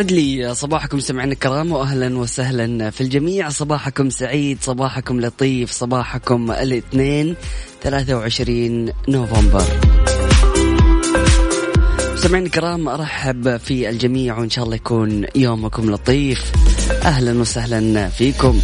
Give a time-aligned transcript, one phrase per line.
[0.00, 3.48] سعد لي صباحكم سمعنا الكرام واهلا وسهلا في الجميع.
[3.48, 7.36] صباحكم سعيد صباحكم لطيف صباحكم الاثنين
[7.82, 9.64] 23 نوفمبر.
[12.16, 16.52] سمعنا الكرام أرحب في الجميع وإن شاء الله يكون يومكم لطيف.
[17.04, 18.60] أهلا وسهلا فيكم.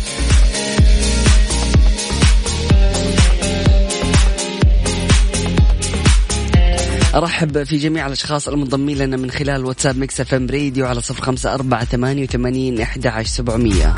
[7.17, 11.23] ارحب في جميع الأشخاص المنضمين لنا من خلال واتساب ميكس إف إم راديو على صفر
[11.23, 13.95] خمسة أربعة ثمانية وثمانين احدى عشر سبعمئه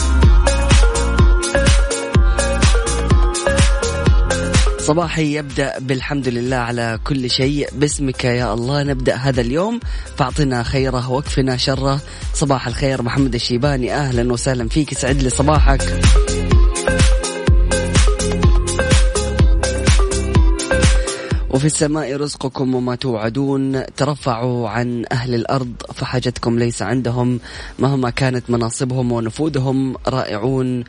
[4.79, 7.69] صباحي يبدأ بالحمد لله على كل شيء.
[7.73, 9.81] باسمك يا الله نبدأ هذا اليوم.
[10.17, 12.01] فاعطنا خيره واكفنا شره.
[12.35, 13.95] صباح الخير محمد الشيباني.
[13.95, 14.95] أهلا وسهلا فيك.
[14.95, 15.83] سعد لي صباحك.
[21.59, 23.83] وفي السماء رزقكم وما توعدون.
[23.97, 27.41] ترفعوا عن أهل الأرض فحاجتكم ليس عندهم.
[27.79, 30.85] مهما كانت مناصبهم ونفوذهم رائعون.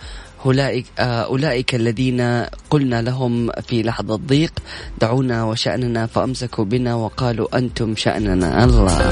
[0.45, 4.53] أولئك, أولئك الذين قلنا لهم في لحظة ضيق
[5.01, 8.63] دعونا وشأننا فأمسكوا بنا وقالوا أنتم شأننا.
[8.63, 9.09] الله.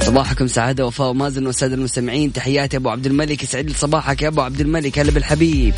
[0.00, 2.32] صباحكم سعادة وفاء ومازن والسادة المستمعين.
[2.32, 3.42] تحياتي أبو عبد الملك.
[3.42, 5.74] يسعد لي صباحك يا أبو عبد الملك هلا بالحبيب.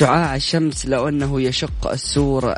[0.00, 2.54] شعاع الشمس لو أنه يشق السور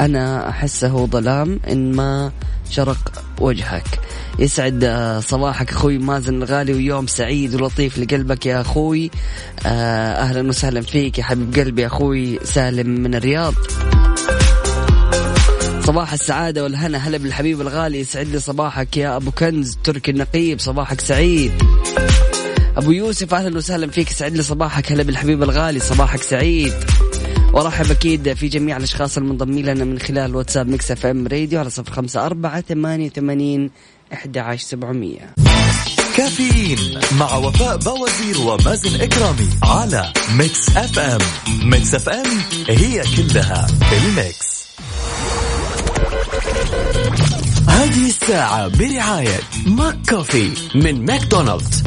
[0.00, 2.32] أنا أحسه ظلام إن ما
[2.70, 4.00] شرق وجهك.
[4.38, 4.84] يسعد
[5.26, 9.10] صباحك أخوي مازن الغالي ويوم سعيد ولطيف لقلبك يا أخوي.
[9.66, 13.54] أهلا وسهلا فيك يا حبيب قلبي يا أخوي سالم من الرياض.
[15.80, 18.00] صباح السعادة والهنا هلا بالحبيب الغالي.
[18.00, 21.52] يسعد لي صباحك يا أبو كنز تركي النقيب صباحك سعيد.
[22.80, 24.08] أبو يوسف أهلا وسهلا فيك.
[24.08, 25.80] سعد لي صباحك هلا بالحبيب الغالي.
[25.80, 26.72] صباحك سعيد.
[27.52, 31.70] ورحب أكيد في جميع الأشخاص المنضمين لنا من خلال واتساب ميكس إف إم راديو على
[31.70, 33.70] صفر خمسة أربعة ثمانية وثمانين
[34.12, 35.34] أحد عشر سبعمية.
[36.16, 41.20] كافيين مع وفاء بوازير ومازن إكرامي على ميكس أف أم.
[41.62, 42.26] ميكس أف أم
[42.68, 44.50] هي كلها في الميكس.
[47.68, 51.82] هذه الساعة برعاية ماك كوفي من ماكدونالدز.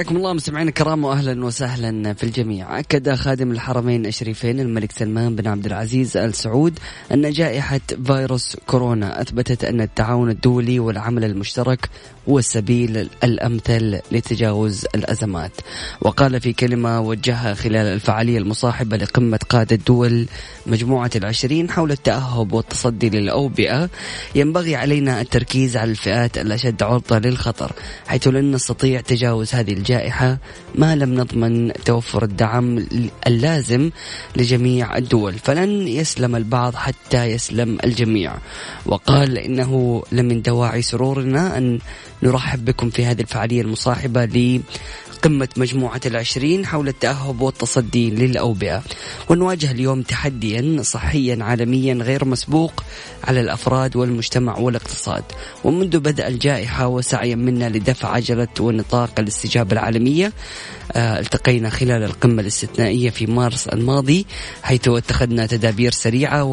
[0.00, 2.78] حياكم الله مستمعينا الكرام واهلا وسهلا في الجميع.
[2.78, 6.78] أكد خادم الحرمين الشريفين الملك سلمان بن عبد العزيز آل سعود
[7.12, 11.88] أن جائحة فيروس كورونا أثبتت أن التعاون الدولي والعمل المشترك
[12.28, 15.52] هو السبيل الأمثل لتجاوز الأزمات.
[16.00, 20.26] وقال في كلمة وجهها خلال الفعالية المصاحبة لقمة قاده دول
[20.66, 23.90] مجموعة العشرين حول التأهب والتصدي للأوبئة
[24.34, 27.72] ينبغي علينا التركيز على الفئات الأشد عرضة للخطر
[28.06, 30.38] حيث لن نستطيع تجاوز هذه الجائحة
[30.74, 32.86] ما لم نضمن توفر الدعم
[33.26, 33.90] اللازم
[34.36, 38.34] لجميع الدول فلن يسلم البعض حتى يسلم الجميع.
[38.86, 41.78] وقال إنه لمن دواعي سرورنا أن
[42.22, 44.24] نرحب بكم في هذه الفعالية المصاحبة
[45.22, 48.82] قمة مجموعة العشرين حول التأهب والتصدي للأوبئة.
[49.28, 52.84] ونواجه اليوم تحديا صحيا عالميا غير مسبوق
[53.24, 55.24] على الأفراد والمجتمع والاقتصاد.
[55.64, 60.32] ومنذ بدأ الجائحة وسعيا منا لدفع عجلة ونطاق الاستجابة العالمية
[60.92, 64.26] آه، التقينا خلال القمة الاستثنائية في مارس الماضي
[64.62, 66.44] حيث اتخذنا تدابير سريعة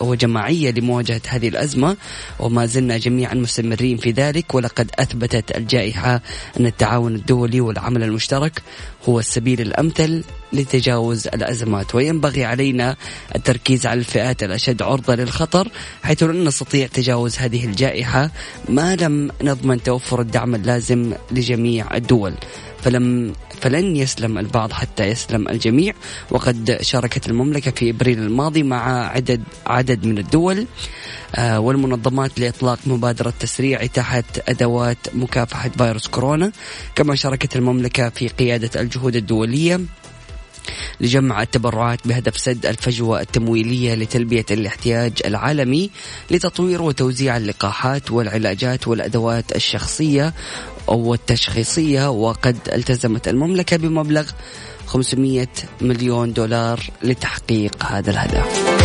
[0.00, 1.96] وجماعية لمواجهة هذه الأزمة.
[2.40, 4.54] وما زلنا جميعا مستمرين في ذلك.
[4.54, 6.22] ولقد أثبتت الجائحة
[6.60, 8.62] أن التعاون الدولي والعمل المشترك
[9.08, 12.96] هو السبيل الأمثل لتجاوز الأزمات وينبغي علينا
[13.36, 15.68] التركيز على الفئات الأشد عرضة للخطر
[16.02, 18.30] حيث لن نستطيع تجاوز هذه الجائحة
[18.68, 22.34] ما لم نضمن توفر الدعم اللازم لجميع الدول.
[22.82, 25.94] فلم فلن يسلم البعض حتى يسلم الجميع.
[26.30, 30.66] وقد شاركت المملكة في إبريل الماضي مع عدد عدد من الدول
[31.34, 36.52] آه، والمنظمات لإطلاق مبادرة تسريع تحت أدوات مكافحة فيروس كورونا.
[36.94, 39.80] كما شاركت المملكة في قيادة الجهود الدولية
[41.00, 45.90] لجمع التبرعات بهدف سد الفجوة التمويلية لتلبية الاحتياج العالمي
[46.30, 50.34] لتطوير وتوزيع اللقاحات والعلاجات والأدوات الشخصية
[50.88, 54.30] أو التشخيصية وقد التزمت المملكة بمبلغ
[54.86, 55.46] 500
[55.80, 58.78] مليون دولار لتحقيق هذا الهدف.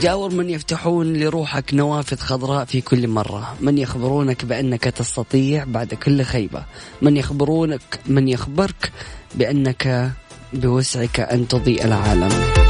[0.00, 3.54] جاور من يفتحون لروحك نوافذ خضراء في كل مرة.
[3.60, 6.64] من يخبرونك بأنك تستطيع بعد كل خيبة.
[7.02, 8.92] من يخبرونك من يخبرك
[9.34, 10.12] بأنك
[10.52, 12.63] بوسعك أن تضيء العالم.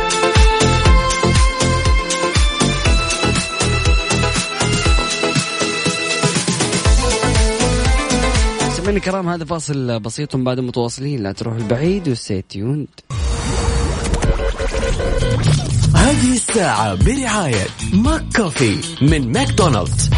[8.85, 11.23] سمعنا الكرام هذا فاصل بسيط بعد متواصلين.
[11.23, 12.89] لا تروح البعيد و stay tuned
[15.95, 20.11] هذه الساعة برعاية McCafé من ماكدونالدز.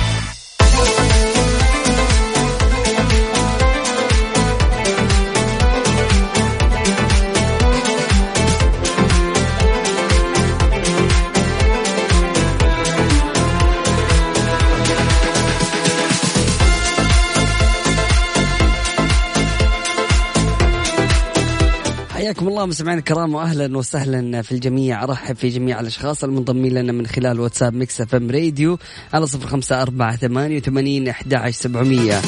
[22.37, 25.05] حياكم الله مستمعينا الكرام واهلا وسهلا في الجميع.
[25.05, 28.79] أرحب في جميع الأشخاص المنضمين لنا من خلال واتساب Mix FM radio
[29.15, 32.21] على صفر خمسة أربعة ثمانية وثمانين أحد سبعمية.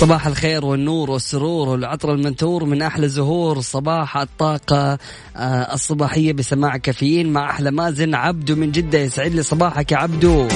[0.00, 4.98] صباح الخير والنور والسرور والعطر المنثور من أحلى زهور صباح الطاقة
[5.36, 8.14] آه، الصباحية بسماع كافيين مع أحلى مازن.
[8.14, 10.48] عبدو من جدة يسعد لي صباحك يا عبدو.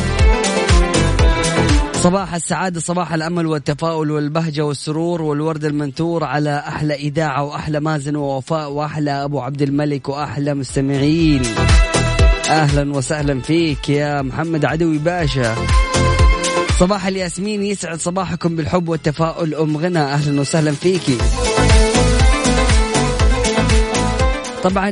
[2.04, 8.70] صباح السعادة صباح الأمل والتفاؤل والبهجة والسرور والورد المنثور على أحلى إذاعة وأحلى مازن ووفاء
[8.70, 11.42] وأحلى أبو عبد الملك وأحلى مستمعين.
[12.48, 15.54] أهلا وسهلا فيك يا محمد عدوي باشا.
[16.78, 19.54] صباح الياسمين يسعد صباحكم بالحب والتفاؤل.
[19.54, 21.18] أم غنى أهلا وسهلا فيكي
[24.62, 24.90] طبعا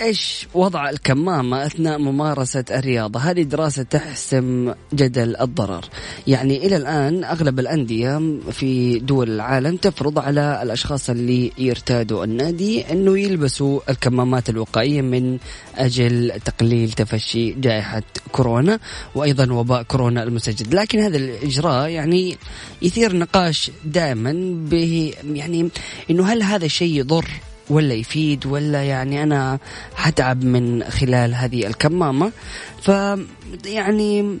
[0.00, 5.84] إيش وضع الكمامة أثناء ممارسة الرياضة؟ هذه دراسة تحسم جدل الضرر.
[6.26, 13.18] يعني إلى الآن أغلب الأندية في دول العالم تفرض على الأشخاص اللي يرتادوا النادي إنه
[13.18, 15.38] يلبسوا الكمامات الوقائية من
[15.76, 18.02] أجل تقليل تفشي جائحة
[18.32, 18.78] كورونا
[19.14, 22.36] وأيضا وباء كورونا المسجل، لكن هذا الإجراء يعني
[22.82, 24.32] يثير نقاش دائما
[24.70, 25.68] به يعني
[26.10, 27.30] إنه هل هذا الشيء يضر
[27.70, 29.58] ولا يفيد ولا يعني أنا
[29.94, 32.32] حتعب من خلال هذه الكمامة.
[32.82, 32.90] ف
[33.64, 34.38] يعني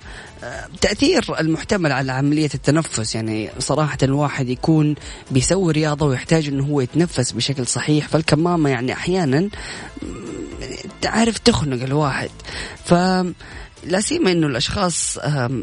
[0.80, 3.14] تأثير المحتمل على عملية التنفس.
[3.14, 4.94] يعني صراحة الواحد يكون
[5.30, 8.08] بيسوي رياضة ويحتاج إنه هو يتنفس بشكل صحيح.
[8.08, 9.48] فالكمامة يعني أحيانا
[11.00, 12.30] تعرف تخنق الواحد.
[12.84, 12.94] ف
[13.84, 15.18] لا سيما إنه الأشخاص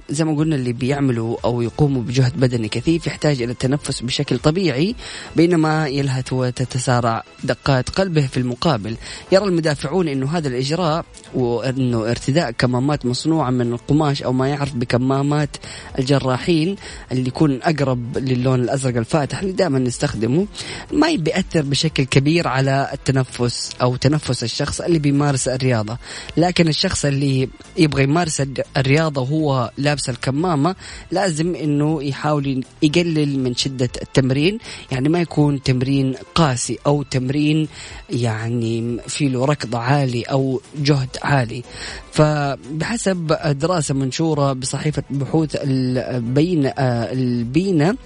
[0.09, 4.95] زي ما قلنا اللي بيعملوا أو يقوموا بجهد بدني كثيف يحتاج إلى التنفس بشكل طبيعي
[5.35, 8.95] بينما يلهث وتتسارع دقات قلبه في المقابل.
[9.31, 15.57] يرى المدافعون إنه هذا الإجراء وإنه ارتداء كمامات مصنوعة من القماش أو ما يعرف بكمامات
[15.99, 16.75] الجراحين
[17.11, 20.47] اللي يكون أقرب للون الأزرق الفاتح اللي دائما نستخدمه
[20.91, 25.97] ما بيأثر بشكل كبير على التنفس أو تنفس الشخص اللي بيمارس الرياضة.
[26.37, 28.43] لكن الشخص اللي يبغى يمارس
[28.77, 30.75] الرياضة وهو لابس الكمامة
[31.11, 34.57] لازم إنه يحاول يقلل من شدة التمرين
[34.91, 37.67] يعني ما يكون تمرين قاسي أو تمرين
[38.09, 41.63] يعني في له ركض عالي أو جهد عالي.
[42.11, 47.97] فبحسب دراسة منشورة بصحيفة بحوث البين البينة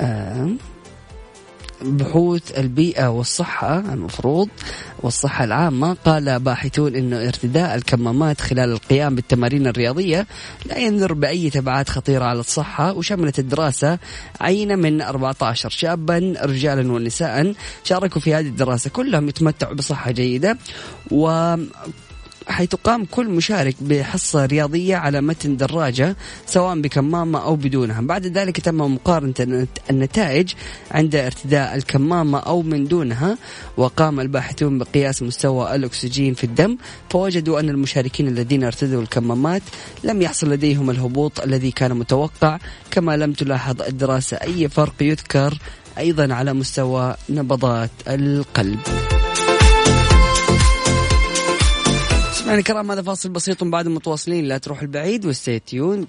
[0.00, 0.50] آه
[1.84, 4.48] بحوث البيئة والصحة المفروض
[5.02, 5.96] والصحة العامة.
[6.04, 10.26] قال باحثون أنه ارتداء الكمامات خلال القيام بالتمارين الرياضية
[10.66, 13.98] لا ينذر بأي تبعات خطيرة على الصحة وشملت الدراسة
[14.40, 18.90] عينة من 14 شابا رجالا ونساء شاركوا في هذه الدراسة.
[18.90, 20.58] كلهم يتمتعوا بصحة جيدة
[21.10, 21.54] و
[22.46, 28.00] حيتقام كل مشارك بحصة رياضية على متن دراجة سواء بكمامة أو بدونها.
[28.00, 30.52] بعد ذلك تم مقارنة النتائج
[30.90, 33.38] عند ارتداء الكمامة أو من دونها
[33.76, 36.76] وقام الباحثون بقياس مستوى الأكسجين في الدم
[37.10, 39.62] فوجدوا أن المشاركين الذين ارتدوا الكمامات
[40.04, 42.58] لم يحصل لديهم الهبوط الذي كان متوقع
[42.90, 45.58] كما لم تلاحظ الدراسة أي فرق يذكر
[45.98, 49.13] أيضا على مستوى نبضات القلب.
[52.44, 54.44] مستمعينا الكرام هذا فاصل بسيط بعد متواصلين.
[54.44, 56.06] لا تروح البعيد و stay tuned.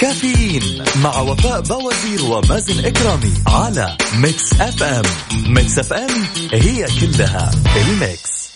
[0.00, 5.02] كافيين مع وفاء بوازير ومازن إكرامي على Mix FM.
[5.48, 6.10] Mix FM
[6.52, 8.48] هي كلها ال mix.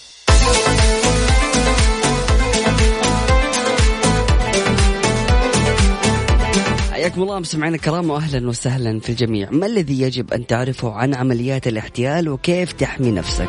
[6.93, 11.67] حياكم الله مستمعينا الكرام واهلا وسهلا في الجميع، ما الذي يجب أن تعرفه عن عمليات
[11.67, 13.49] الاحتيال وكيف تحمي نفسك؟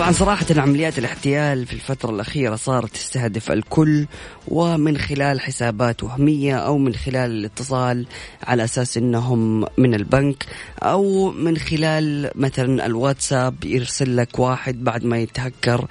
[0.00, 4.06] طبعا صراحة عمليات الاحتيال في الفترة الأخيرة صارت تستهدف الكل
[4.48, 8.06] ومن خلال حسابات وهمية أو من خلال الاتصال
[8.42, 10.46] على أساس أنهم من البنك
[10.82, 15.86] أو من خلال مثلا الواتساب يرسل لك واحد بعد ما يتهكر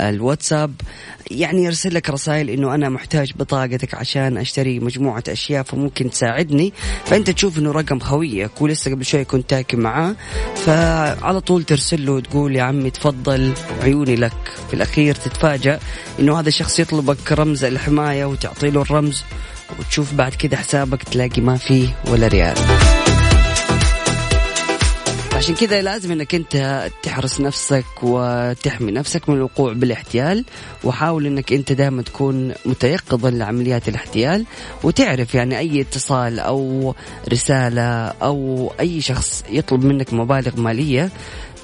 [0.00, 0.74] الواتساب.
[1.30, 6.72] يعني يرسل لك رسائل أنه أنا محتاج بطاقتك عشان أشتري مجموعة أشياء فممكن تساعدني.
[7.04, 10.16] فأنت تشوف أنه رقم خويك ولسه قبل شوي كنت تاكي معاه.
[10.56, 13.54] فعلى طول ترسل له وتقول يا عمي تفضل.
[13.82, 14.32] عيوني لك
[14.68, 15.78] في الأخير تتفاجأ
[16.20, 19.24] أنه هذا الشخص يطلبك رمز الحماية وتعطي له الرمز
[19.78, 22.56] وتشوف بعد كده حسابك تلاقي ما فيه ولا ريال.
[25.34, 30.44] عشان كذا لازم إنك أنت تحرس نفسك وتحمي نفسك من الوقوع بالاحتيال
[30.84, 34.44] وحاول إنك أنت دائما تكون متيقظا لعمليات الاحتيال
[34.82, 36.94] وتعرف يعني أي اتصال أو
[37.32, 41.10] رسالة أو أي شخص يطلب منك مبالغ مالية.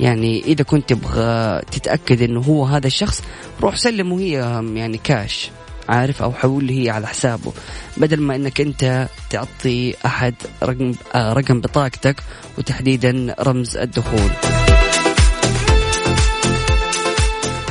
[0.00, 3.22] يعني إذا كنت تبغى تتأكد إنه هو هذا الشخص
[3.60, 5.50] روح سلمه هي يعني كاش
[5.90, 7.52] عارف أو حول هي على حسابه.
[7.96, 12.16] بدل ما إنك أنت تعطي أحد رقم آه رقم بطاقتك
[12.58, 14.30] وتحديدا رمز الدخول.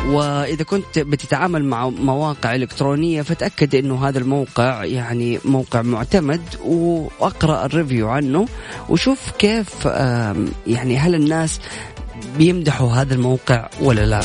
[0.09, 8.09] وإذا كنت بتتعامل مع مواقع إلكترونية فتأكد إنه هذا الموقع يعني موقع معتمد وأقرأ الريفيو
[8.09, 8.47] عنه
[8.89, 9.85] وشوف كيف
[10.67, 11.59] يعني هل الناس
[12.37, 14.21] بيمدحوا هذا الموقع ولا لا.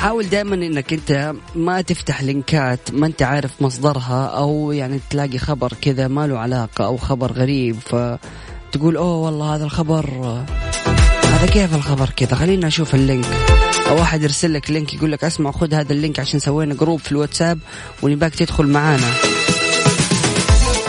[0.00, 5.38] حاول دائما إنك أنت ما تفتح link ات ما أنت عارف مصدرها أو يعني تلاقي
[5.38, 10.10] خبر كذا ما له علاقة أو خبر غريب فتقول أوه والله هذا الخبر
[11.24, 13.26] هذا كيف الخبر كذا؟ خلينا أشوف ال link.
[13.88, 17.00] أو واحد يرسل لك link يقول لك أسمع خذ هذا ال link عشان سوينا group
[17.00, 17.58] في الواتساب
[18.02, 19.29] ونباك تدخل معانا.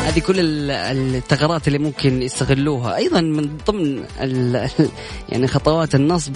[0.05, 2.95] هذه كل الثغرات اللي ممكن يستغلوها.
[2.95, 4.03] أيضا من ضمن
[5.29, 6.33] يعني خطوات النصب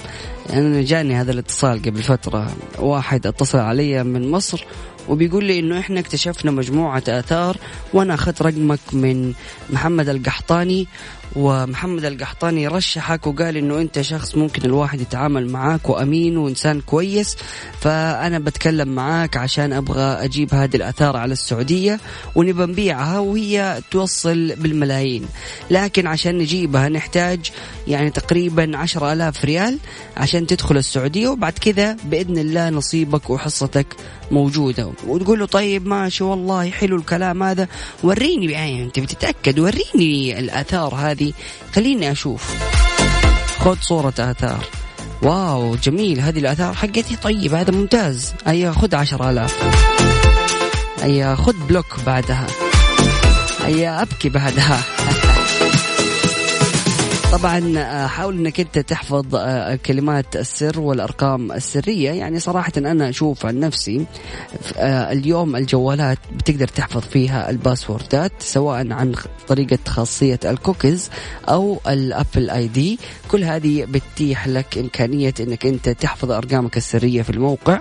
[0.50, 2.56] يعني جاني هذا الاتصال قبل فترة.
[2.80, 4.66] واحد اتصل علي من مصر
[5.10, 7.58] وبيقول لي إنه إحنا اكتشفنا مجموعة آثار
[7.94, 9.34] وأنا أخذت رقمك من
[9.70, 10.88] محمد القحطاني
[11.36, 17.38] ومحمد القحطاني رشحك وقال إنه أنت شخص ممكن الواحد يتعامل معاك وأمين وإنسان كويس.
[17.80, 22.00] فأنا بتكلم معاك عشان أبغى أجيب هذه الأثار على السعودية
[22.36, 25.26] ونبى نبيعها وهي توصل بالملايين.
[25.72, 27.52] لكن عشان نجيبها نحتاج
[27.88, 29.80] يعني تقريبا عشرة ألاف ريال
[30.18, 33.88] عشان تدخل السعودية وبعد كذا بإذن الله نصيبك وحصتك
[34.32, 34.92] موجودة.
[35.08, 37.68] وتقول له طيب ماشي والله حلو الكلام هذا
[38.04, 41.25] وريني يعني أنت بتتأكد وريني الآثار هذه
[41.76, 42.56] خليني أشوف.
[43.60, 44.66] خذ صورة آثار.
[45.22, 46.22] wow جميل.
[46.22, 47.16] هذه الآثار حقتي.
[47.24, 48.34] طيب هذا ممتاز.
[48.48, 49.56] أي خذ عشر آلاف.
[51.04, 52.48] أي خذ block بعدها.
[53.66, 54.80] أي أبكي بعدها.
[57.32, 62.12] طبعا آه، حاول إنك أنت تحفظ آه، كلمات السر والأرقام السرية.
[62.12, 64.06] يعني صراحة أنا أشوف عن نفسي
[64.78, 69.14] آه، اليوم الجوالات بتقدر تحفظ فيها ال password ات سواء عن
[69.48, 71.10] طريقة خاصية الكوكيز
[71.50, 73.00] أو ال Apple ID.
[73.32, 77.80] كل هذه بتتيح لك إمكانية إنك أنت تحفظ أرقامك السرية في الموقع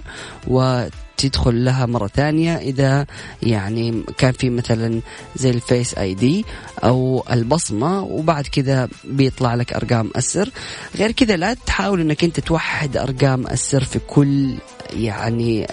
[0.48, 0.84] و
[1.16, 3.06] تدخل لها مرة ثانية إذا
[3.42, 5.00] يعني كان في مثلا
[5.37, 6.44] زي ال Face ID
[6.85, 10.50] أو البصمة وبعد كذا بيطلع لك أرقام السر
[10.97, 14.54] غير كذا لا تحاول أنك أنت توحد أرقام السر في كل
[14.92, 15.66] يعني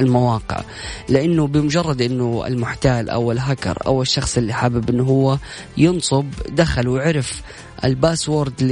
[0.00, 0.60] المواقع
[1.08, 5.38] لأنه بمجرد إنه المحتال أو الهاكر أو الشخص اللي حابب إنه هو
[5.76, 7.42] ينصب دخل وعرف
[7.84, 8.70] الباسورد ل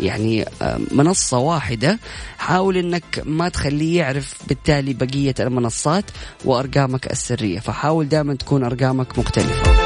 [0.00, 0.44] يعني
[0.90, 1.98] منصة واحدة.
[2.38, 6.04] حاول إنك ما تخليه يعرف بالتالي بقية المنصات
[6.44, 7.58] وأرقامك السرية.
[7.60, 9.76] فحاول دائما تكون أرقامك مختلفة.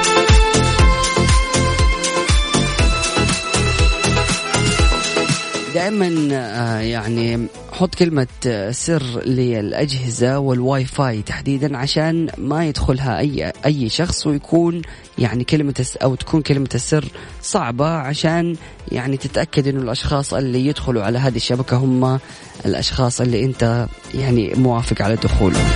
[5.74, 7.46] دائما آه، يعني
[7.80, 8.26] حط كلمة
[8.70, 14.82] سر للأجهزة والواي فاي تحديدا عشان ما يدخلها أي أي شخص ويكون
[15.18, 17.04] يعني كلمة أو تكون كلمة السر
[17.42, 18.56] صعبة عشان
[18.92, 22.18] يعني تتأكد إنه الأشخاص اللي يدخلوا على هذه الشبكة هم
[22.66, 25.70] الأشخاص اللي أنت يعني موافق على دخولهم.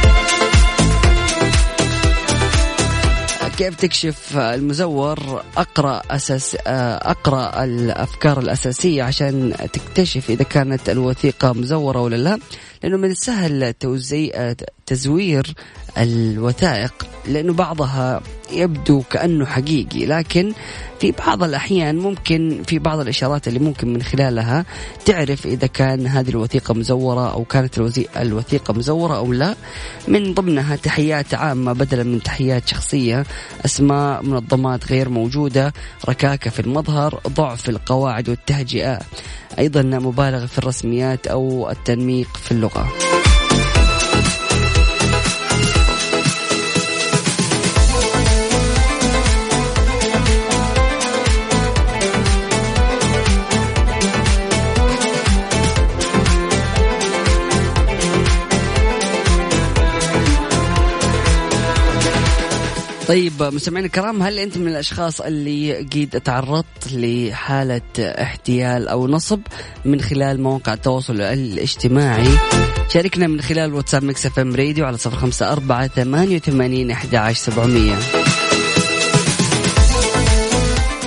[3.59, 12.17] كيف تكشف المزور أقرأ أساس أقرأ الأفكار الأساسية عشان تكتشف إذا كانت الوثيقة مزورة ولا
[12.17, 12.39] لا؟
[12.83, 14.55] لأنه من السهل توزي
[14.87, 15.55] تزوير
[15.99, 18.21] الوثائق لأنه بعضها
[18.55, 20.53] يبدو كأنه حقيقي لكن
[21.01, 24.65] في بعض الأحيان ممكن في بعض الإشارات اللي ممكن من خلالها
[25.05, 27.79] تعرف إذا كان هذه الوثيقة مزورة أو كانت
[28.17, 29.55] الوثيقة مزورة أو لا.
[30.09, 33.25] من ضمنها تحيات عامة بدلا من تحيات شخصية
[33.65, 35.73] أسماء منظمات غير موجودة
[36.09, 38.99] ركاكة في المظهر ضعف القواعد والتهجئة.
[39.59, 42.93] أيضا مبالغة في الرسميات أو التنميق في اللغة.
[63.09, 69.41] طيب مستمعينا الكرام هل أنت من الأشخاص اللي قد تعرضت لحالة احتيال أو نصب
[69.85, 72.29] من خلال مواقع التواصل الاجتماعي؟
[72.89, 77.53] شاركنا من خلال واتساب Mix FM radio على صفر خمسة أربعة ثمانية وثمانين احدى عشر
[77.53, 77.99] سبعمئه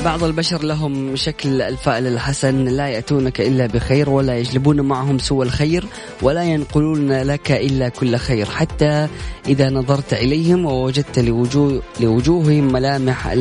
[0.06, 5.86] بعض البشر لهم شكل الفأل الحسن لا يأتونك إلا بخير ولا يجلبون معهم سوى الخير
[6.22, 8.46] ولا ينقلون لك إلا كل خير.
[8.46, 9.08] حتى
[9.48, 13.36] إذا نظرت إليهم ووجدت لوجوه لوجوههم ملامح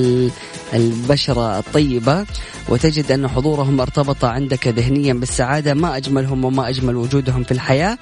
[0.75, 2.25] البشرى الطيبة
[2.69, 7.99] وتجد أن حضورهم ارتبط عندك ذهنيا بالسعادة ما أجملهم وما أجمل وجودهم في الحياة.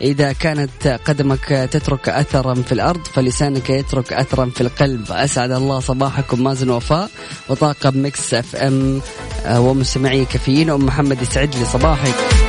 [0.00, 5.04] إذا كانت قدمك تترك أثرا في الأرض فلسانك يترك أثرا في القلب.
[5.10, 6.44] أسعد الله صباحكم.
[6.44, 7.10] مازن وفاء
[7.48, 9.00] وطاقم Mix FM
[9.46, 10.70] آه، ومستمعي كافيين.
[10.70, 12.47] أم محمد يسعد لي صباحك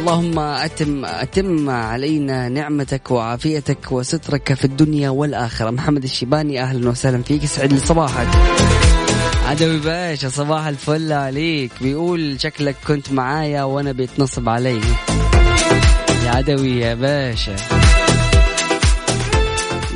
[0.00, 5.70] اللهم أتم أتم علينا نعمتك وعافيتك وسترك في الدنيا والآخرة.
[5.70, 7.44] محمد الشيباني أهلا وسهلا فيك.
[7.44, 8.26] يسعد لي صباحك.
[9.46, 11.70] عدوي باشا صباح الفل عليك.
[11.80, 14.80] بيقول شكلك كنت معايا وأنا بيتنصب علي
[16.24, 17.56] يا عدوي يا باشا.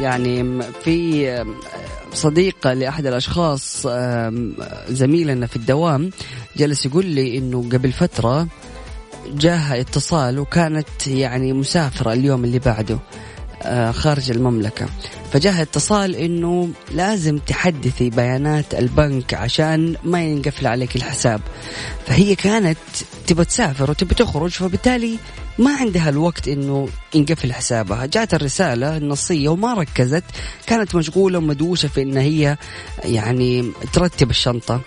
[0.00, 1.44] يعني في
[2.12, 3.86] صديق لأحد الأشخاص
[4.88, 6.10] زميلنا في الدوام
[6.56, 8.46] جلس يقول لي إنه قبل فترة
[9.32, 12.98] جاها اتصال وكانت يعني مسافرة اليوم اللي بعده
[13.62, 14.86] آه، خارج المملكة.
[15.32, 21.40] فجاها اتصال إنه لازم تحدثي بيانات البنك عشان ما ينقفل عليك الحساب.
[22.06, 22.78] فهي كانت
[23.26, 25.18] تبى تسافر وتبى تخرج فبالتالي
[25.58, 28.06] ما عندها الوقت إنه ينقفل حسابها.
[28.06, 30.24] جات الرسالة النصية وما ركزت
[30.66, 32.56] كانت مشغولة ومدوشة في إن هي
[33.04, 34.80] يعني ترتب الشنطة.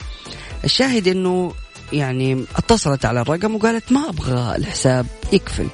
[0.63, 1.53] الشاهد إنه
[1.93, 5.67] يعني اتصلت على الرقم وقالت ما أبغى الحساب يقفل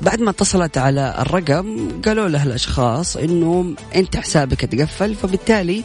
[0.00, 5.84] بعد ما اتصلت على الرقم قالوا له الأشخاص إنه أنت حسابك تقفل فبالتالي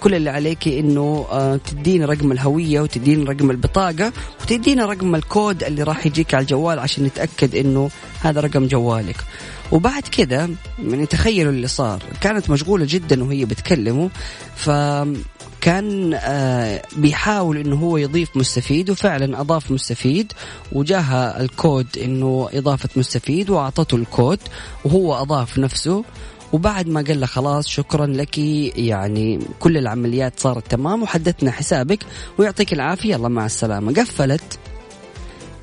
[0.00, 4.12] كل اللي عليك إنه آه، تديني رقم الهوية وتديني رقم البطاقة
[4.42, 9.16] وتدينا رقم الكود اللي راح يجيك على الجوال عشان نتأكد إنه هذا رقم جوالك.
[9.72, 10.50] وبعد كذا
[10.88, 12.02] يعني تخيلوا اللي صار.
[12.20, 14.10] كانت مشغولة جدا وهي بتكلمه
[14.56, 14.70] ف
[15.60, 20.32] كان آه، بيحاول إنه هو يضيف مستفيد وفعلا أضاف مستفيد
[20.72, 24.38] وجاها الكود إنه إضافة مستفيد وأعطته الكود
[24.84, 26.04] وهو أضاف نفسه.
[26.52, 31.98] وبعد ما قال له خلاص شكرا لك يعني كل العمليات صارت تمام وحددنا حسابك
[32.38, 33.92] ويعطيك العافية الله مع السلامة.
[33.92, 34.58] قفلت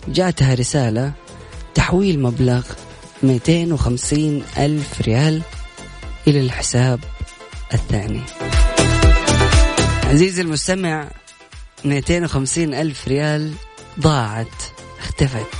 [0.07, 1.11] جاتها رسالة
[1.75, 2.63] تحويل مبلغ
[3.23, 5.41] 250 ألف ريال
[6.27, 6.99] إلى الحساب
[7.73, 8.21] الثاني.
[10.03, 11.09] عزيزي المستمع
[11.85, 13.53] 250 ألف ريال
[13.99, 14.47] ضاعت
[14.99, 15.55] اختفت.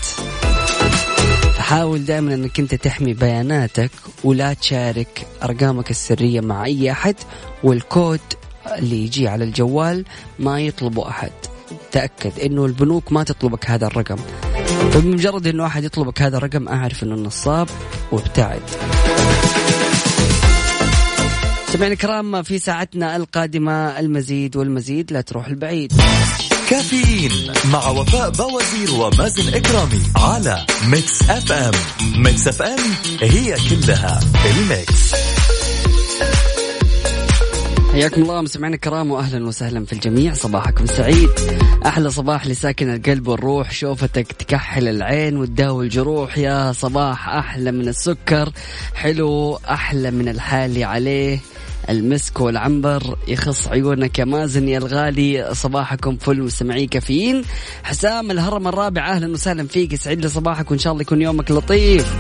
[1.53, 3.91] فحاول دائما إنك أنت تحمي بياناتك
[4.23, 7.15] ولا تشارك أرقامك السرية مع أي أحد
[7.63, 8.19] والكود
[8.77, 10.05] اللي يجي على الجوال
[10.39, 11.31] ما يطلبه أحد.
[11.91, 14.17] تأكد إنه البنوك ما تطلبك هذا الرقم.
[14.95, 17.67] وبمجرد انه احد يطلبك هذا الرقم أعرف إنه نصاب
[18.11, 18.61] وابتعد
[21.73, 25.93] سمعنا الكرام في ساعتنا القادمة المزيد والمزيد لا تروح البعيد.
[26.69, 27.31] كافيين
[27.71, 31.73] مع وفاء بوازير ومازن إكرامي على Mix FM
[32.15, 32.79] Mix FM
[33.21, 35.13] هي كلها ال mix.
[37.91, 40.33] حياكم الله مستمعينا الكرام واهلا وسهلا في الجميع.
[40.33, 41.29] صباحكم سعيد.
[41.85, 46.37] أحلى صباح لساكن القلب والروح شوفتك تكحل العين وتداوي الجروح.
[46.37, 48.51] يا صباح أحلى من السكر
[48.95, 51.39] حلو أحلى من الحالي عليه.
[51.89, 55.49] المسك والعنبر يخص عيونك يا مازن يا الغالي.
[55.53, 57.43] صباحكم فل مستمعي كافيين.
[57.83, 59.93] حسام الهرم الرابع أهلا وسهلا فيك.
[59.93, 62.13] يسعد لي صباحك وإن شاء الله يكون يومك لطيف.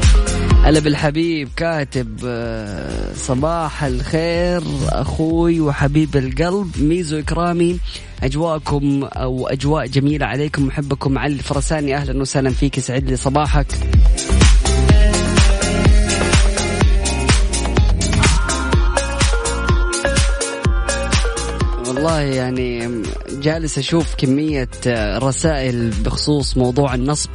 [0.63, 7.79] هلا بالحبيب كاتب آه، صباح الخير أخوي وحبيب القلب ميزو إكرامي
[8.23, 13.67] أجواءكم أو أجواء جميلة عليكم محبكم علي الفرساني أهلا وسهلا فيك يسعد لي صباحك.
[21.87, 23.01] والله يعني
[23.41, 24.69] جالس أشوف كمية
[25.17, 27.29] رسائل بخصوص موضوع النصب.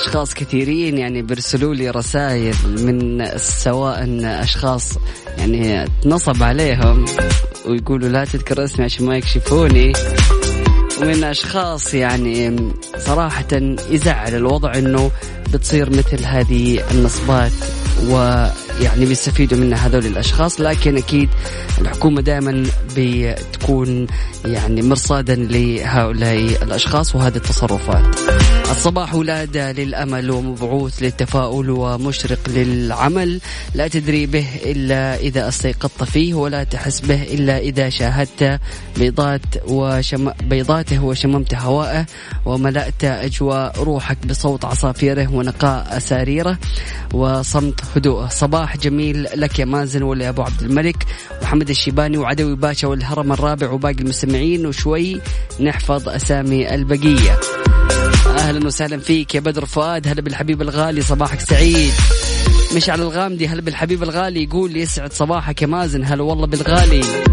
[0.00, 4.98] أشخاص كثيرين يعني بيرسلوا لي رسائل من سواء أشخاص
[5.38, 7.04] يعني تنصب عليهم
[7.66, 9.92] ويقولوا لا تذكر اسمي عشان ما يكشفوني
[11.02, 13.46] ومن أشخاص يعني صراحة
[13.90, 15.10] يزعل الوضع إنه
[15.52, 17.52] بتصير مثل هذه النصبات
[18.08, 21.28] ويعني بيستفيدوا منها هذول الأشخاص لكن أكيد
[21.80, 24.06] الحكومة دائما بتكون
[24.44, 28.59] يعني مرصادا لهؤلاء الأشخاص وهذه التصرفات.
[28.70, 33.40] الصباح ولادة للأمل ومبعوث للتفاؤل ومشرق للعمل.
[33.74, 38.60] لا تدري به إلا إذا أستيقظت فيه ولا تحس به إلا إذا شاهدت
[38.96, 40.30] بيضات وشم...
[40.42, 42.06] بيضاته وشممت هواءه
[42.44, 46.58] وملأت أجواء روحك بصوت عصافيره ونقاء أساريره
[47.14, 48.28] وصمت هدوءه.
[48.28, 51.06] صباح جميل لك يا مازن ولا أبو عبد الملك.
[51.42, 55.20] محمد الشيباني وعدوي باشا والهرم الرابع وباقي المستمعين وشوي
[55.60, 57.59] نحفظ أسامي البقية.
[58.38, 60.08] أهلا وسهلا فيك يا بدر فؤاد.
[60.08, 61.92] هلا بالحبيب الغالي صباحك سعيد.
[62.76, 64.42] مشعل الغامدي هلا بالحبيب الغالي.
[64.42, 66.04] يقول يسعد صباحك يا مازن.
[66.04, 67.29] هلا والله بالغالي.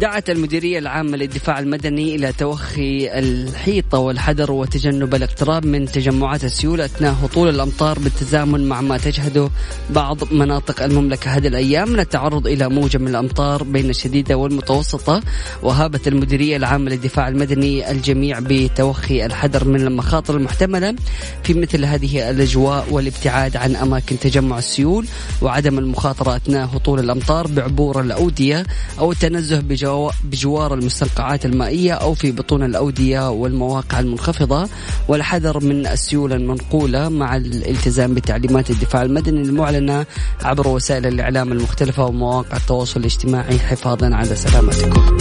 [0.00, 7.12] دعت المديرية العامة للدفاع المدني إلى توخي الحيطة والحذر وتجنب الاقتراب من تجمعات السيول أثناء
[7.12, 9.50] هطول الأمطار بالتزامن مع ما تشهده
[9.90, 11.30] بعض مناطق المملكة.
[11.30, 15.22] هذه الأيام من التعرض إلى موجة من الأمطار بين الشديدة والمتوسطة
[15.62, 20.94] وهابت المديرية العامة للدفاع المدني الجميع بتوخي الحذر من المخاطر المحتملة
[21.42, 25.06] في مثل هذه الأجواء والابتعاد عن أماكن تجمع السيول
[25.42, 28.66] وعدم المخاطرة أثناء هطول الأمطار بعبور الأودية
[28.98, 29.60] أو التنزه
[29.90, 34.68] بجو بجوار المستنقعات المائية أو في بطون الأودية والمواقع المنخفضة
[35.08, 40.06] والحذر من السيول المنقولة مع الالتزام بتعليمات الدفاع المدني المعلنة
[40.42, 45.18] عبر وسائل الإعلام المختلفة ومواقع التواصل الاجتماعي حفاظا على سلامتكم.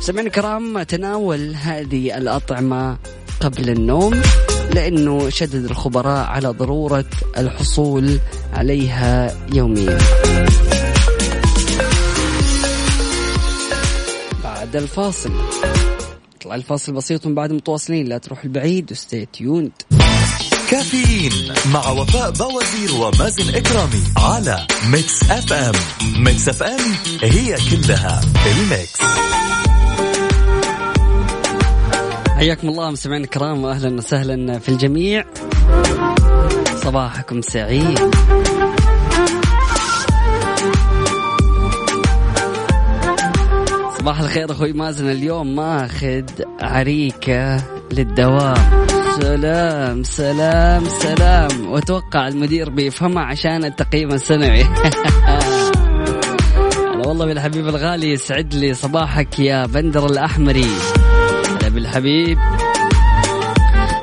[0.00, 2.96] سمعنا الكرام تناول هذه الأطعمة
[3.40, 4.20] قبل النوم
[4.74, 7.04] لأنه شدد الخبراء على ضرورة
[7.38, 8.18] الحصول
[8.52, 9.98] عليها يوميا.
[14.44, 15.32] بعد الفاصل.
[16.44, 18.06] طلع الفاصل بسيط من بعد متواصلين.
[18.06, 19.72] لا تروح البعيد و stay tuned
[20.70, 21.32] كافيين
[21.72, 25.74] مع وفاء بوازير ومازن إكرامي على Mix FM
[26.16, 26.80] Mix FM
[27.22, 29.00] هي كلها ال mix.
[32.40, 35.24] حياكم الله مستمعينا الكرام واهلا وسهلا في الجميع.
[36.74, 37.98] صباحكم سعيد.
[43.98, 45.10] صباح الخير أخوي مازن.
[45.10, 46.24] اليوم ماخذ
[46.60, 47.56] عريكة
[47.92, 48.86] للدوام.
[49.20, 51.68] سلام سلام سلام.
[51.68, 54.64] وأتوقع المدير بيفهمها عشان التقييم السنوي.
[57.06, 60.70] والله بالحبيب الغالي يسعد لي صباحك يا بندر الأحمري.
[61.80, 62.38] بالحبيب.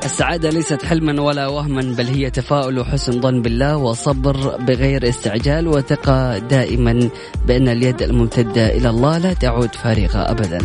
[0.05, 6.37] السعادة ليست حلما ولا وهما بل هي تفاؤل وحسن ظن بالله وصبر بغير استعجال وثقة
[6.37, 7.09] دائما
[7.45, 10.57] بأن اليد الممتدة إلى الله لا تعود فارغة أبدا.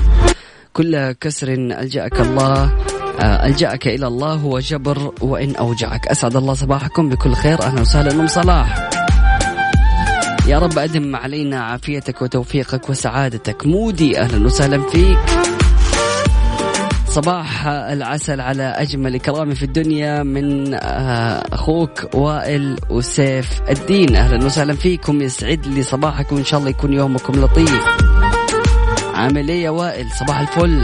[0.72, 2.72] كل كسر ألجأك الله
[3.20, 6.08] آه، ألجأك إلى الله هو جبر وإن أوجعك.
[6.08, 7.62] أسعد الله صباحكم بكل خير.
[7.62, 8.90] أهلا وسهلا أم صلاح.
[10.48, 13.66] يا رب أدم علينا عافيتك وتوفيقك وسعادتك.
[13.66, 15.51] مودي أهلا وسهلا فيك.
[17.12, 24.16] صباح العسل على أجمل كرامي في الدنيا من آه، أخوك وائل وسيف الدين.
[24.16, 25.22] أهلا وسهلا فيكم.
[25.22, 26.36] يسعد لي صباحكم.
[26.36, 27.84] وإن شاء الله يكون يومكم لطيف.
[29.14, 30.82] عامل إيه يا وائل صباح الفل.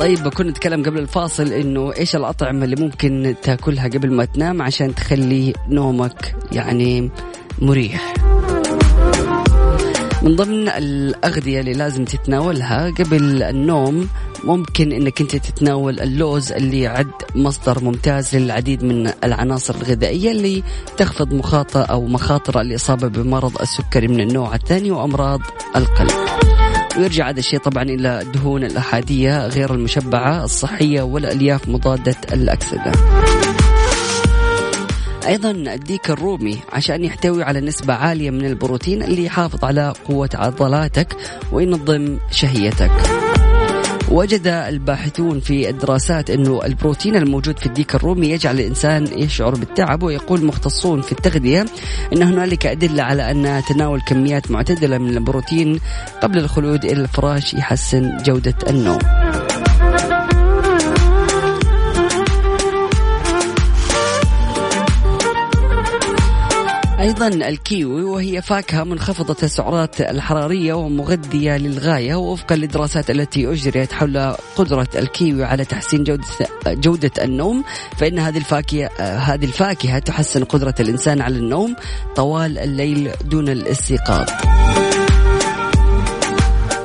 [0.00, 4.94] طيب كنا نتكلم قبل الفاصل إنه إيش الأطعمة اللي ممكن تأكلها قبل ما تنام عشان
[4.94, 7.10] تخلي نومك يعني
[7.58, 8.17] مريح؟
[10.22, 14.08] من ضمن الأغذية اللي لازم تتناولها قبل النوم
[14.44, 20.62] ممكن إنك أنت تتناول اللوز اللي يعد مصدر ممتاز للعديد من العناصر الغذائية اللي
[20.96, 25.40] تخفض مخاطر أو مخاطر الإصابة بمرض السكري من النوع الثاني وأمراض
[25.76, 26.10] القلب.
[26.98, 32.92] ويرجع هذا الشيء طبعا إلى الدهون الأحادية غير المشبعة الصحية والألياف مضادة الأكسدة.
[35.28, 41.16] أيضا الديك الرومي عشان يحتوي على نسبة عالية من البروتين اللي يحافظ على قوة عضلاتك
[41.52, 42.90] وينظم شهيتك.
[44.10, 50.44] وجد الباحثون في الدراسات أنه البروتين الموجود في الديك الرومي يجعل الإنسان يشعر بالتعب ويقول
[50.44, 51.66] مختصون في التغذية.
[52.12, 55.80] أن هنالك أدلة على أن تناول كميات معتدلة من البروتين
[56.22, 59.27] قبل الخلود إلى الفراش يحسن جودة النوم.
[66.98, 74.88] أيضا الكيوي وهي فاكهة منخفضة السعرات الحرارية ومغذية للغاية ووفقا للدراسات التي أجريت حول قدرة
[74.96, 76.24] الكيوي على تحسين جودة
[76.66, 77.64] جودة النوم
[77.96, 81.76] فإن هذه الفاكهة هذه الفاكهة تحسن قدرة الإنسان على النوم
[82.16, 84.28] طوال الليل دون الاستيقاظ.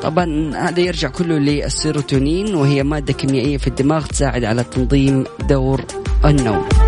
[0.01, 5.85] طبعا هذا يرجع كله للسيروتونين وهي مادة كيميائية في الدماغ تساعد على تنظيم دور
[6.25, 6.82] النوم.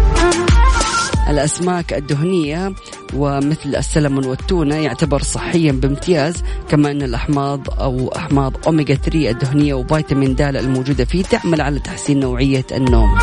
[1.29, 2.73] الأسماك الدهنية
[3.13, 10.35] ومثل السلمون والتونة يعتبر صحيا بامتياز كما أن الأحماض أو أحماض أوميجا 3 الدهنية وفيتامين
[10.35, 13.17] د الموجودة فيه تعمل على تحسين نوعية النوم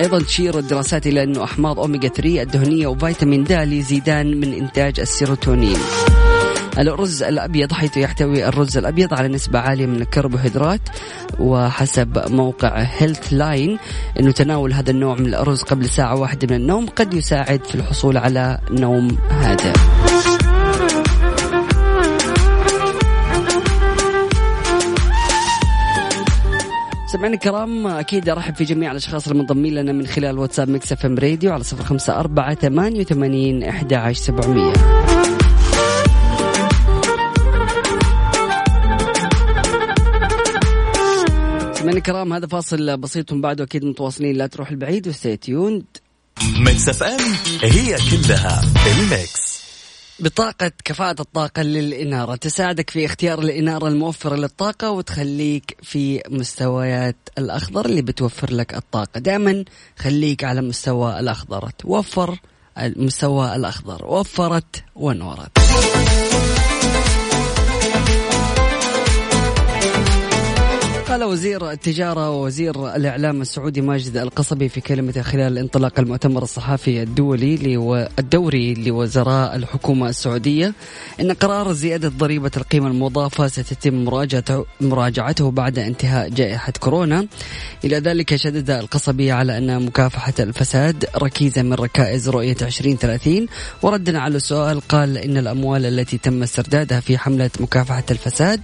[0.00, 5.78] أيضا تشير الدراسات إلى انه أحماض اوميجا 3 الدهنية وفيتامين د يزيدان من إنتاج السيروتونين.
[6.78, 10.80] الأرز الأبيض حيث يحتوي الرز الأبيض على نسبة عالية من الكربوهيدرات
[11.38, 13.78] وحسب موقع Healthline
[14.20, 18.16] أنه تناول هذا النوع من الأرز قبل ساعة واحدة من النوم قد يساعد في الحصول
[18.16, 19.72] على نوم هادئ.
[27.12, 31.52] سمعنا الكرام أكيد أرحب في جميع الأشخاص المنضمين لنا من خلال واتساب Mix FM Radio
[31.52, 34.72] على صفر خمسة أربعة ثمانية وثمانين إحدى عشر سبعمئه
[41.92, 44.36] سمعنا الكرام هذا فاصل بسيط بعده أكيد متواصلين.
[44.36, 45.84] لا تروح البعيد و stay tuned
[46.58, 47.20] Mix FM
[47.62, 49.62] هي كلها ال Mix.
[50.20, 52.36] بطاقة كفاءة الطاقة للإنارة.
[52.36, 59.20] تساعدك في اختيار الإنارة الموفرة للطاقة وتخليك في مستويات الأخضر اللي بتوفر لك الطاقة.
[59.20, 59.64] دائما
[59.98, 61.70] خليك على مستوى الأخضر.
[61.78, 62.38] توفر
[62.78, 64.06] المستوى الأخضر.
[64.06, 65.58] وفرت ونورت.
[71.12, 78.08] قال وزير التجارة ووزير الإعلام السعودي ماجد القصبي في كلمته خلال انطلاق المؤتمر الصحفي الدولي
[78.18, 80.74] الدوري لوزراء الحكومة السعودية.
[81.20, 87.26] أن قرار زيادة ضريبة القيمة المضافة ستتم مراجعته, مراجعته بعد انتهاء جائحة كورونا.
[87.84, 93.46] إلى ذلك شدد القصبي على أن مكافحة الفساد ركيزة من ركائز رؤية 2030
[93.82, 98.60] وردا على السؤال قال إن الأموال التي تم استردادها في حملة مكافحة الفساد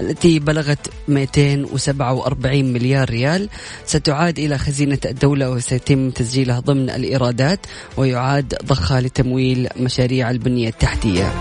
[0.00, 3.48] التي بلغت 200 47 مليار ريال
[3.86, 7.60] ستعاد إلى خزينة الدولة وسيتم تسجيلها ضمن الإيرادات
[7.96, 11.32] ويعاد ضخها لتمويل مشاريع البنية التحتية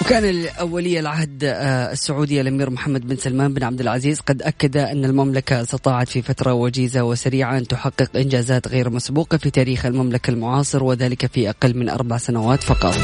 [0.00, 5.04] وكان ولي العهد آه، السعودي الأمير محمد بن سلمان بن عبد العزيز قد أكد أن
[5.04, 10.84] المملكة استطاعت في فترة وجيزة وسريعة أن تحقق إنجازات غير مسبوقة في تاريخ المملكة المعاصر
[10.84, 12.94] وذلك في أقل من أربع سنوات فقط.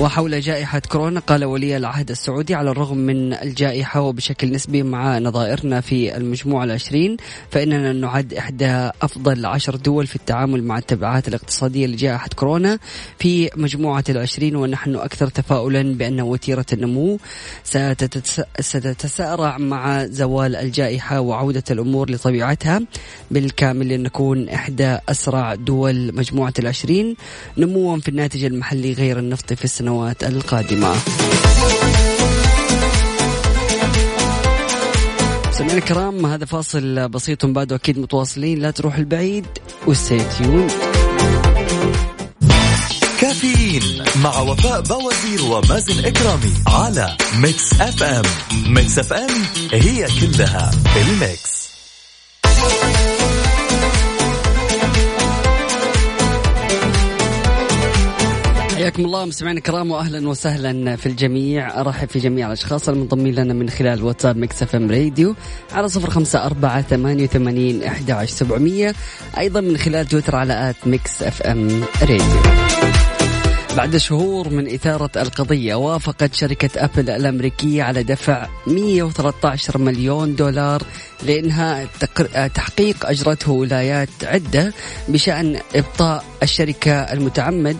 [0.00, 5.80] وحول جائحة كورونا قال ولي العهد السعودي على الرغم من الجائحة وبشكل نسبي مع نظائرنا
[5.80, 7.16] في المجموعة العشرين
[7.50, 12.78] فإننا نعد إحدى أفضل عشر دول في التعامل مع التبعات الاقتصادية لجائحة كورونا
[13.18, 17.18] في مجموعة العشرين ونحن أكثر تفاؤلا بأن وتيرة النمو
[18.60, 22.80] ستتسارع مع زوال الجائحة وعودة الأمور لطبيعتها.
[23.30, 27.16] بالكامل لنكون إحدى أسرع دول مجموعة العشرين.
[27.58, 30.94] نموا في الناتج المحلي غير النفط في السنة السنوات القادمة.
[35.52, 38.58] سمعنا الكرام هذا فاصل بسيط بعده أكيد متواصلين.
[38.58, 39.46] لا تروح البعيد
[39.86, 40.66] و stay tuned
[43.20, 48.24] كافيين مع وفاء بوازير ومازن إكرامي على Mix FM
[48.66, 49.30] Mix FM
[49.72, 51.57] هي كلها ال Mix.
[58.88, 61.80] حياكم الله مستمعينا الكرام واهلا وسهلا في الجميع.
[61.80, 65.34] أرحب في جميع الأشخاص المنضمين لنا من خلال واتساب Mix FM Radio
[65.72, 68.94] على صفر خمسة أربعة ثمانية وثمانين إحدى عشر سبعمئه
[69.38, 72.77] أيضا من خلال تويتر على at Mix FM Radio.
[73.78, 80.82] بعد شهور من إثارة القضية وافقت شركة أبل الأمريكية على دفع 113 مليون دولار
[81.22, 81.86] لإنهاء
[82.54, 84.72] تحقيق أجرته ولايات عدة
[85.08, 87.76] بشأن إبطاء الشركة المتعمد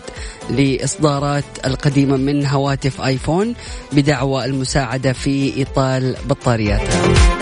[0.49, 3.55] لإصدارات القديمة من هواتف آيفون
[3.91, 7.38] بدعوى المساعدة في إيطال بطارياتها.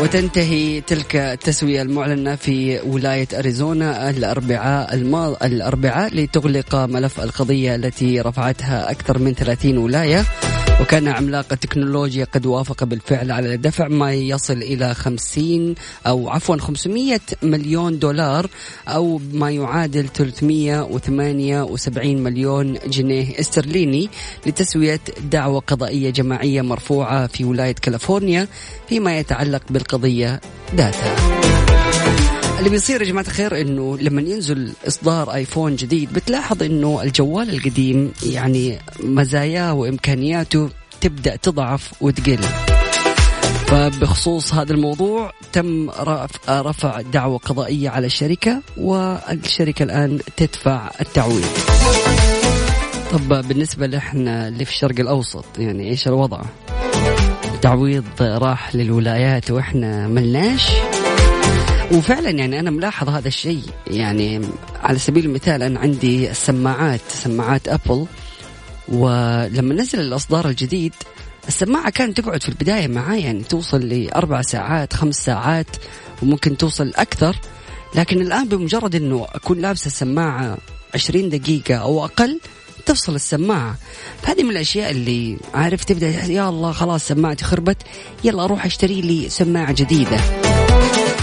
[0.00, 5.36] وتنتهي تلك التسوية المعلنة في ولاية أريزونا الأربعاء الماض...
[5.42, 10.24] الأربعاء لتغلق ملف القضية التي رفعتها أكثر من 30 ولاية.
[10.80, 15.74] وكان عملاق التكنولوجيا قد وافق بالفعل على دفع ما يصل إلى 50
[16.06, 18.46] أو عفوا 500 مليون دولار
[18.88, 24.10] أو ما يعادل 378 مليون جنيه استرليني
[24.46, 28.48] لتسوية دعوة قضائية جماعية مرفوعة في ولاية كاليفورنيا
[28.88, 30.40] فيما يتعلق بالقضية
[30.76, 31.16] ذاتها
[32.60, 38.12] اللي بيصير يا جماعة الخير إنه لما ينزل إصدار آيفون جديد بتلاحظ إنه الجوال القديم
[38.26, 40.70] يعني مزاياه وإمكانياته
[41.00, 42.38] تبدأ تضعف وتقل.
[43.66, 45.90] فبخصوص هذا الموضوع تم
[46.48, 51.48] رفع دعوة قضائية على الشركة والشركة الآن تدفع التعويض.
[53.12, 56.40] طب بالنسبة لإحنا اللي في الشرق الأوسط يعني إيش الوضع؟
[57.54, 60.70] التعويض راح للولايات وإحنا ملناش؟
[61.92, 63.62] وفعلا يعني أنا ملاحظ هذا الشيء.
[63.86, 64.40] يعني
[64.82, 68.06] على سبيل المثال أنا عندي السماعات سماعات أبل
[68.88, 70.94] ولما نزل الأصدار الجديد
[71.48, 75.66] السماعة كانت تقعد في البداية معاي يعني توصل لأربع ساعات خمس ساعات
[76.22, 77.36] وممكن توصل أكثر.
[77.94, 80.58] لكن الآن بمجرد أنه أكون لابسة السماعة
[80.94, 82.40] عشرين دقيقة أو أقل
[82.86, 83.76] تفصل السماعة.
[84.22, 87.76] فهذه من الأشياء اللي عارف تبدأ يا الله خلاص سماعتي خربت
[88.24, 90.20] يلا أروح أشتري لي سماعة جديدة.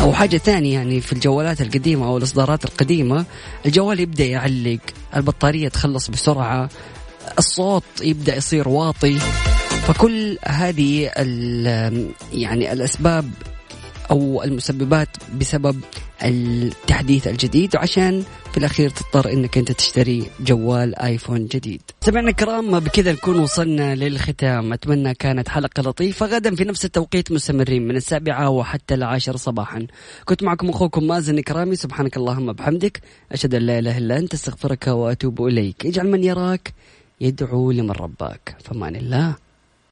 [0.02, 3.26] أو حاجة ثانية يعني في الجوالات القديمة أو الإصدارات القديمة
[3.66, 4.80] الجوال يبدأ يعلق
[5.16, 6.70] البطارية تخلص بسرعة
[7.40, 9.20] الصوت يبدأ يصير واطي.
[9.88, 11.12] فكل هذه
[12.34, 13.32] يعني الأسباب
[14.12, 15.82] أو المسببات بسبب
[16.24, 18.24] التحديث الجديد وعشان
[18.58, 21.82] في الأخير تضطر إنك أنت تشتري جوال آيفون جديد.
[22.02, 27.88] سمعنا الكرام بكذا نكون وصلنا للختام، أتمنى كانت حلقة لطيفة، غدا في نفس التوقيت مستمرين
[27.88, 29.88] من السابعة وحتى العاشر صباحا.
[30.26, 34.88] كنت معكم أخوكم مازن كرامي سبحانك اللهم بحمدك، أشهد أن لا إله إلا أنت أستغفرك
[34.88, 36.74] وأتوب إليك، اجعل من يراك
[37.22, 39.47] يدعو لمن رباك، فمان الله.